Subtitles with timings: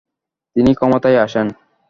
[0.55, 1.47] তিনি ক্ষমতায় আসেন।